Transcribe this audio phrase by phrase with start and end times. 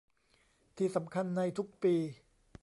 [0.77, 1.95] ที่สำคัญในทุกปี